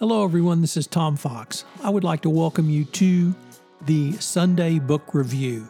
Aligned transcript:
Hello, 0.00 0.24
everyone. 0.24 0.60
This 0.60 0.76
is 0.76 0.88
Tom 0.88 1.14
Fox. 1.14 1.64
I 1.80 1.88
would 1.88 2.02
like 2.02 2.22
to 2.22 2.28
welcome 2.28 2.68
you 2.68 2.84
to 2.84 3.32
the 3.82 4.10
Sunday 4.14 4.80
Book 4.80 5.14
Review. 5.14 5.68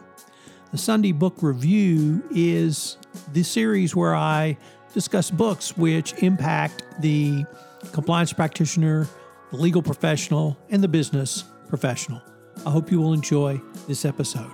The 0.71 0.79
Sunday 0.79 1.11
Book 1.11 1.43
Review 1.43 2.23
is 2.31 2.97
the 3.33 3.43
series 3.43 3.95
where 3.95 4.15
I 4.15 4.57
discuss 4.95 5.29
books 5.29 5.77
which 5.77 6.13
impact 6.23 6.83
the 7.01 7.45
compliance 7.91 8.33
practitioner, 8.33 9.07
the 9.51 9.57
legal 9.57 9.83
professional, 9.83 10.57
and 10.71 10.83
the 10.83 10.87
business 10.87 11.43
professional. 11.69 12.19
I 12.65 12.71
hope 12.71 12.89
you 12.89 12.99
will 12.99 13.13
enjoy 13.13 13.61
this 13.87 14.05
episode. 14.05 14.53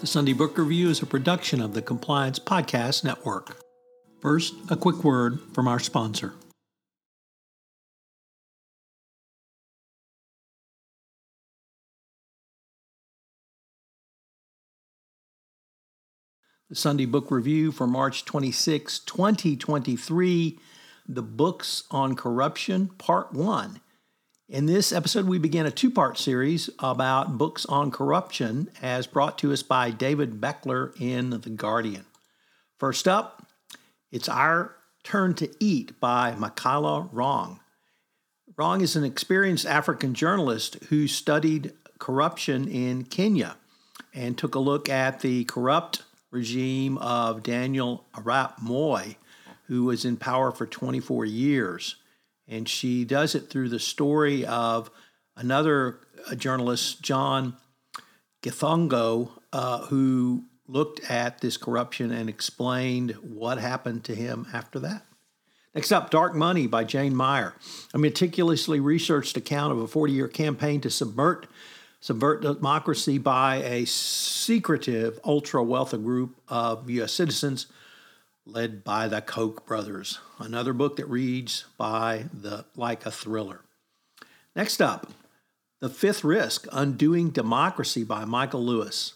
The 0.00 0.06
Sunday 0.06 0.32
Book 0.32 0.56
Review 0.56 0.88
is 0.88 1.02
a 1.02 1.06
production 1.06 1.60
of 1.60 1.74
the 1.74 1.82
Compliance 1.82 2.38
Podcast 2.38 3.04
Network. 3.04 3.58
First, 4.22 4.54
a 4.70 4.76
quick 4.76 5.04
word 5.04 5.40
from 5.52 5.68
our 5.68 5.78
sponsor. 5.78 6.32
The 16.70 16.76
Sunday 16.76 17.04
Book 17.04 17.30
Review 17.30 17.72
for 17.72 17.86
March 17.86 18.24
26, 18.24 19.00
2023, 19.00 20.58
The 21.06 21.22
Books 21.22 21.84
on 21.90 22.16
Corruption, 22.16 22.88
Part 22.96 23.34
1. 23.34 23.80
In 24.48 24.64
this 24.64 24.90
episode, 24.90 25.26
we 25.26 25.36
begin 25.36 25.66
a 25.66 25.70
two 25.70 25.90
part 25.90 26.16
series 26.16 26.70
about 26.78 27.36
books 27.36 27.66
on 27.66 27.90
corruption 27.90 28.70
as 28.80 29.06
brought 29.06 29.36
to 29.38 29.52
us 29.52 29.62
by 29.62 29.90
David 29.90 30.40
Beckler 30.40 30.98
in 30.98 31.38
The 31.38 31.50
Guardian. 31.50 32.06
First 32.78 33.06
up, 33.06 33.46
it's 34.10 34.30
Our 34.30 34.74
Turn 35.02 35.34
to 35.34 35.50
Eat 35.60 36.00
by 36.00 36.34
Michela 36.34 37.10
Wrong. 37.12 37.60
Wrong 38.56 38.80
is 38.80 38.96
an 38.96 39.04
experienced 39.04 39.66
African 39.66 40.14
journalist 40.14 40.82
who 40.88 41.08
studied 41.08 41.74
corruption 41.98 42.66
in 42.68 43.04
Kenya 43.04 43.56
and 44.14 44.38
took 44.38 44.54
a 44.54 44.58
look 44.58 44.88
at 44.88 45.20
the 45.20 45.44
corrupt 45.44 46.04
regime 46.34 46.98
of 46.98 47.42
Daniel 47.42 48.04
Arap 48.14 48.60
Moi, 48.60 49.14
who 49.68 49.84
was 49.84 50.04
in 50.04 50.16
power 50.16 50.52
for 50.52 50.66
24 50.66 51.24
years. 51.24 51.96
And 52.46 52.68
she 52.68 53.04
does 53.04 53.34
it 53.34 53.48
through 53.48 53.70
the 53.70 53.78
story 53.78 54.44
of 54.44 54.90
another 55.36 56.00
uh, 56.30 56.34
journalist, 56.34 57.00
John 57.00 57.56
Githongo, 58.42 59.30
uh, 59.52 59.86
who 59.86 60.44
looked 60.66 61.08
at 61.10 61.40
this 61.40 61.56
corruption 61.56 62.10
and 62.10 62.28
explained 62.28 63.12
what 63.22 63.58
happened 63.58 64.04
to 64.04 64.14
him 64.14 64.46
after 64.52 64.78
that. 64.80 65.06
Next 65.74 65.92
up, 65.92 66.10
Dark 66.10 66.34
Money 66.34 66.66
by 66.66 66.84
Jane 66.84 67.16
Mayer, 67.16 67.54
a 67.92 67.98
meticulously 67.98 68.80
researched 68.80 69.36
account 69.36 69.72
of 69.72 69.78
a 69.78 69.88
40 69.88 70.12
year 70.12 70.28
campaign 70.28 70.80
to 70.82 70.90
subvert 70.90 71.46
subvert 72.04 72.42
democracy 72.42 73.16
by 73.16 73.62
a 73.62 73.86
secretive 73.86 75.18
ultra 75.24 75.64
wealthy 75.64 75.96
group 75.96 76.36
of 76.50 76.90
U.S. 76.90 77.14
citizens 77.14 77.66
led 78.44 78.84
by 78.84 79.08
the 79.08 79.22
Koch 79.22 79.64
brothers. 79.64 80.18
Another 80.38 80.74
book 80.74 80.96
that 80.96 81.08
reads 81.08 81.64
by 81.78 82.26
the 82.30 82.66
like 82.76 83.06
a 83.06 83.10
thriller. 83.10 83.62
Next 84.54 84.82
up, 84.82 85.12
The 85.80 85.88
Fifth 85.88 86.22
Risk 86.24 86.66
Undoing 86.72 87.30
Democracy 87.30 88.04
by 88.04 88.26
Michael 88.26 88.62
Lewis. 88.62 89.14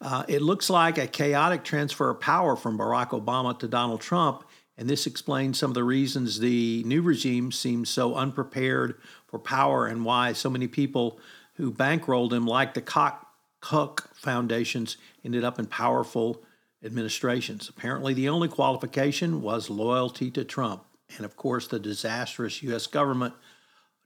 Uh, 0.00 0.22
it 0.28 0.40
looks 0.40 0.70
like 0.70 0.98
a 0.98 1.08
chaotic 1.08 1.64
transfer 1.64 2.10
of 2.10 2.20
power 2.20 2.54
from 2.54 2.78
Barack 2.78 3.08
Obama 3.08 3.58
to 3.58 3.66
Donald 3.66 4.00
Trump, 4.00 4.44
and 4.78 4.88
this 4.88 5.08
explains 5.08 5.58
some 5.58 5.72
of 5.72 5.74
the 5.74 5.82
reasons 5.82 6.38
the 6.38 6.84
new 6.86 7.02
regime 7.02 7.50
seems 7.50 7.90
so 7.90 8.14
unprepared 8.14 8.94
for 9.26 9.40
power 9.40 9.88
and 9.88 10.04
why 10.04 10.32
so 10.32 10.48
many 10.48 10.68
people 10.68 11.18
who 11.54 11.72
bankrolled 11.72 12.32
him, 12.32 12.46
like 12.46 12.74
the 12.74 12.82
Koch, 12.82 13.26
Koch 13.60 14.08
foundations, 14.14 14.96
ended 15.24 15.44
up 15.44 15.58
in 15.58 15.66
powerful 15.66 16.42
administrations. 16.84 17.68
Apparently, 17.68 18.14
the 18.14 18.28
only 18.28 18.48
qualification 18.48 19.40
was 19.40 19.70
loyalty 19.70 20.30
to 20.30 20.44
Trump. 20.44 20.84
And 21.16 21.24
of 21.24 21.36
course, 21.36 21.66
the 21.66 21.78
disastrous 21.78 22.62
U.S. 22.62 22.86
government 22.86 23.34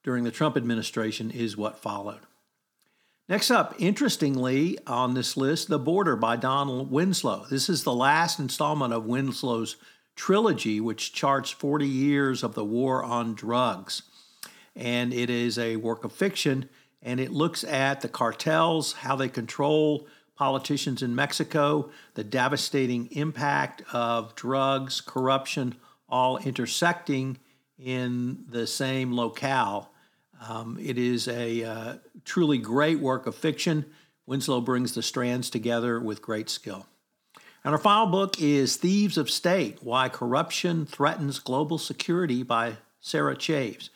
during 0.04 0.24
the 0.24 0.30
Trump 0.30 0.56
administration 0.56 1.30
is 1.30 1.56
what 1.56 1.78
followed. 1.78 2.20
Next 3.28 3.50
up, 3.50 3.74
interestingly 3.78 4.78
on 4.86 5.12
this 5.12 5.36
list, 5.36 5.68
The 5.68 5.78
Border 5.78 6.16
by 6.16 6.36
Donald 6.36 6.90
Winslow. 6.90 7.44
This 7.50 7.68
is 7.68 7.84
the 7.84 7.94
last 7.94 8.38
installment 8.38 8.94
of 8.94 9.04
Winslow's 9.04 9.76
trilogy, 10.16 10.80
which 10.80 11.12
charts 11.12 11.50
40 11.50 11.86
years 11.86 12.42
of 12.42 12.54
the 12.54 12.64
war 12.64 13.04
on 13.04 13.34
drugs. 13.34 14.02
And 14.74 15.12
it 15.12 15.28
is 15.28 15.58
a 15.58 15.76
work 15.76 16.04
of 16.04 16.12
fiction 16.12 16.70
and 17.02 17.20
it 17.20 17.30
looks 17.30 17.64
at 17.64 18.00
the 18.00 18.08
cartels, 18.08 18.92
how 18.92 19.16
they 19.16 19.28
control 19.28 20.06
politicians 20.36 21.02
in 21.02 21.14
Mexico, 21.14 21.90
the 22.14 22.24
devastating 22.24 23.08
impact 23.12 23.82
of 23.92 24.34
drugs, 24.34 25.00
corruption, 25.00 25.74
all 26.08 26.38
intersecting 26.38 27.38
in 27.78 28.44
the 28.48 28.66
same 28.66 29.12
locale. 29.12 29.90
Um, 30.48 30.78
it 30.80 30.96
is 30.96 31.26
a 31.28 31.64
uh, 31.64 31.94
truly 32.24 32.58
great 32.58 33.00
work 33.00 33.26
of 33.26 33.34
fiction. 33.34 33.84
Winslow 34.26 34.60
brings 34.60 34.94
the 34.94 35.02
strands 35.02 35.50
together 35.50 35.98
with 35.98 36.22
great 36.22 36.48
skill. 36.48 36.86
And 37.64 37.74
our 37.74 37.78
final 37.78 38.06
book 38.06 38.40
is 38.40 38.76
Thieves 38.76 39.18
of 39.18 39.28
State 39.28 39.78
Why 39.82 40.08
Corruption 40.08 40.86
Threatens 40.86 41.40
Global 41.40 41.78
Security 41.78 42.42
by 42.42 42.76
Sarah 43.00 43.36
Chayes. 43.36 43.90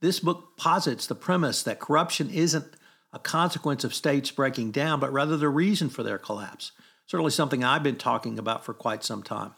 This 0.00 0.20
book 0.20 0.56
posits 0.56 1.06
the 1.06 1.14
premise 1.14 1.62
that 1.62 1.80
corruption 1.80 2.30
isn't 2.30 2.66
a 3.12 3.18
consequence 3.18 3.84
of 3.84 3.94
states 3.94 4.30
breaking 4.30 4.70
down, 4.70 5.00
but 5.00 5.12
rather 5.12 5.36
the 5.36 5.48
reason 5.48 5.88
for 5.88 6.02
their 6.02 6.18
collapse. 6.18 6.72
Certainly 7.06 7.32
something 7.32 7.64
I've 7.64 7.82
been 7.82 7.96
talking 7.96 8.38
about 8.38 8.64
for 8.64 8.74
quite 8.74 9.02
some 9.02 9.22
time. 9.22 9.54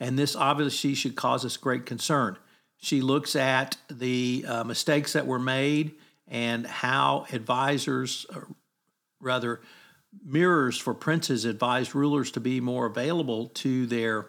And 0.00 0.18
this 0.18 0.34
obviously 0.34 0.94
should 0.94 1.16
cause 1.16 1.44
us 1.44 1.56
great 1.56 1.86
concern. 1.86 2.38
She 2.78 3.00
looks 3.00 3.36
at 3.36 3.76
the 3.90 4.44
uh, 4.48 4.64
mistakes 4.64 5.12
that 5.12 5.26
were 5.26 5.38
made 5.38 5.94
and 6.26 6.66
how 6.66 7.26
advisors, 7.32 8.26
rather, 9.20 9.60
mirrors 10.24 10.78
for 10.78 10.94
princes 10.94 11.44
advised 11.44 11.94
rulers 11.94 12.30
to 12.32 12.40
be 12.40 12.60
more 12.60 12.86
available 12.86 13.48
to 13.48 13.86
their 13.86 14.26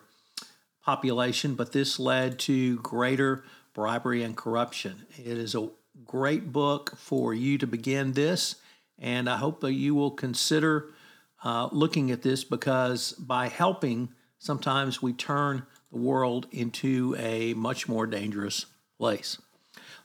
population, 0.83 1.55
but 1.55 1.71
this 1.71 1.99
led 1.99 2.39
to 2.39 2.77
greater 2.79 3.43
bribery 3.73 4.23
and 4.23 4.35
corruption. 4.35 5.05
It 5.17 5.37
is 5.37 5.55
a 5.55 5.69
great 6.05 6.51
book 6.51 6.93
for 6.97 7.33
you 7.33 7.57
to 7.57 7.67
begin 7.67 8.13
this, 8.13 8.55
and 8.97 9.29
I 9.29 9.37
hope 9.37 9.61
that 9.61 9.73
you 9.73 9.95
will 9.95 10.11
consider 10.11 10.87
uh, 11.43 11.69
looking 11.71 12.11
at 12.11 12.21
this 12.21 12.43
because 12.43 13.13
by 13.13 13.47
helping, 13.47 14.09
sometimes 14.37 15.01
we 15.01 15.13
turn 15.13 15.65
the 15.91 15.97
world 15.97 16.47
into 16.51 17.15
a 17.17 17.53
much 17.53 17.87
more 17.87 18.05
dangerous 18.05 18.65
place. 18.97 19.37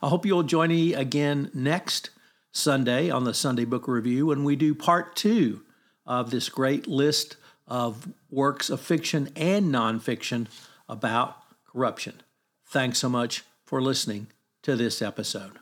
I 0.01 0.09
hope 0.09 0.25
you'll 0.25 0.43
join 0.43 0.69
me 0.69 0.93
again 0.93 1.51
next 1.53 2.09
Sunday 2.51 3.09
on 3.09 3.23
the 3.23 3.33
Sunday 3.33 3.65
Book 3.65 3.87
Review 3.87 4.27
when 4.27 4.43
we 4.43 4.55
do 4.55 4.73
part 4.73 5.15
two 5.15 5.61
of 6.05 6.31
this 6.31 6.49
great 6.49 6.87
list 6.87 7.35
of 7.67 8.07
works 8.29 8.69
of 8.69 8.79
fiction 8.79 9.29
and 9.35 9.73
nonfiction 9.73 10.47
about 10.87 11.37
corruption. 11.65 12.21
Thanks 12.67 12.99
so 12.99 13.09
much 13.09 13.43
for 13.65 13.81
listening 13.81 14.27
to 14.61 14.75
this 14.75 15.01
episode. 15.01 15.53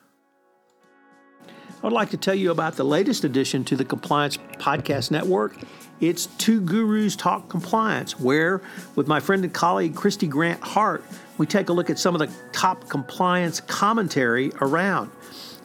I 1.48 1.88
would 1.88 1.94
like 1.94 2.12
to 2.12 2.18
tell 2.18 2.36
you 2.36 2.52
about 2.52 2.76
the 2.76 2.84
latest 2.84 3.24
addition 3.24 3.64
to 3.66 3.76
the 3.76 3.86
Compliance 3.86 4.38
Podcast 4.58 5.12
Network. 5.12 5.58
It's 6.00 6.28
Two 6.38 6.62
Gurus 6.62 7.16
Talk 7.16 7.50
Compliance, 7.50 8.20
where, 8.20 8.62
with 8.96 9.08
my 9.08 9.20
friend 9.20 9.44
and 9.44 9.54
colleague 9.54 9.94
Kristy 9.94 10.30
Grant-Hart, 10.30 11.04
we 11.38 11.46
take 11.46 11.70
a 11.70 11.74
look 11.74 11.90
at 11.90 12.00
some 12.00 12.16
of 12.16 12.20
the 12.20 12.30
top 12.52 12.90
compliance 12.90 13.60
commentary 13.62 14.52
around. 14.62 15.12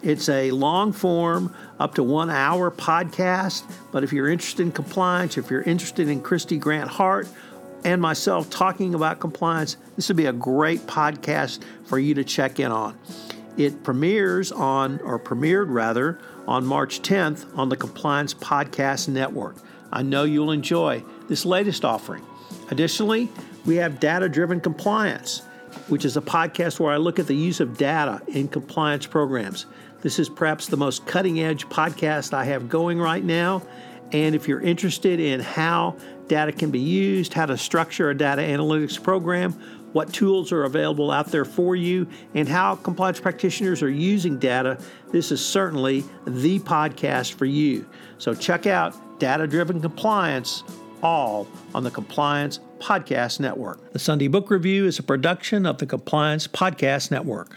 It's 0.02 0.28
a 0.28 0.52
long 0.52 0.92
form, 0.92 1.54
up 1.80 1.94
to 1.96 2.04
one 2.04 2.30
hour 2.30 2.70
podcast, 2.70 3.64
but 3.90 4.04
if 4.04 4.12
you're 4.12 4.28
interested 4.28 4.62
in 4.62 4.70
compliance, 4.70 5.38
if 5.38 5.50
you're 5.50 5.62
interested 5.62 6.08
in 6.08 6.20
Kristy 6.20 6.58
Grant-Hart, 6.58 7.28
and 7.84 8.00
myself 8.02 8.50
talking 8.50 8.94
about 8.94 9.20
compliance, 9.20 9.76
this 9.96 10.08
would 10.08 10.16
be 10.16 10.26
a 10.26 10.32
great 10.32 10.80
podcast 10.80 11.62
for 11.84 11.98
you 11.98 12.14
to 12.14 12.24
check 12.24 12.60
in 12.60 12.70
on. 12.70 12.98
It 13.56 13.82
premieres 13.82 14.52
on, 14.52 15.00
or 15.00 15.18
premiered 15.18 15.66
rather, 15.68 16.18
on 16.46 16.64
March 16.64 17.02
10th 17.02 17.46
on 17.58 17.68
the 17.68 17.76
Compliance 17.76 18.34
Podcast 18.34 19.08
Network. 19.08 19.56
I 19.92 20.02
know 20.02 20.24
you'll 20.24 20.52
enjoy 20.52 21.02
this 21.28 21.44
latest 21.44 21.84
offering. 21.84 22.24
Additionally, 22.70 23.28
we 23.66 23.76
have 23.76 24.00
Data 24.00 24.28
Driven 24.28 24.60
Compliance, 24.60 25.42
which 25.88 26.04
is 26.04 26.16
a 26.16 26.20
podcast 26.20 26.78
where 26.78 26.92
I 26.92 26.96
look 26.96 27.18
at 27.18 27.26
the 27.26 27.34
use 27.34 27.60
of 27.60 27.76
data 27.76 28.22
in 28.28 28.48
compliance 28.48 29.06
programs. 29.06 29.66
This 30.02 30.18
is 30.18 30.28
perhaps 30.28 30.68
the 30.68 30.76
most 30.76 31.06
cutting 31.06 31.40
edge 31.40 31.66
podcast 31.68 32.32
I 32.32 32.44
have 32.44 32.68
going 32.68 33.00
right 33.00 33.24
now. 33.24 33.62
And 34.12 34.34
if 34.34 34.48
you're 34.48 34.60
interested 34.60 35.20
in 35.20 35.40
how 35.40 35.96
data 36.28 36.52
can 36.52 36.70
be 36.70 36.78
used, 36.78 37.32
how 37.34 37.46
to 37.46 37.56
structure 37.58 38.10
a 38.10 38.16
data 38.16 38.42
analytics 38.42 39.02
program, 39.02 39.52
what 39.92 40.12
tools 40.12 40.52
are 40.52 40.64
available 40.64 41.10
out 41.10 41.28
there 41.28 41.44
for 41.44 41.74
you, 41.74 42.06
and 42.34 42.48
how 42.48 42.76
compliance 42.76 43.20
practitioners 43.20 43.82
are 43.82 43.90
using 43.90 44.38
data, 44.38 44.78
this 45.12 45.32
is 45.32 45.44
certainly 45.44 46.04
the 46.26 46.58
podcast 46.60 47.34
for 47.34 47.46
you. 47.46 47.88
So 48.18 48.34
check 48.34 48.66
out 48.66 48.94
Data 49.18 49.46
Driven 49.46 49.80
Compliance, 49.80 50.62
all 51.02 51.48
on 51.74 51.84
the 51.84 51.90
Compliance 51.90 52.60
Podcast 52.78 53.40
Network. 53.40 53.92
The 53.92 53.98
Sunday 53.98 54.28
Book 54.28 54.50
Review 54.50 54.86
is 54.86 54.98
a 54.98 55.02
production 55.02 55.66
of 55.66 55.78
the 55.78 55.86
Compliance 55.86 56.46
Podcast 56.46 57.10
Network. 57.10 57.56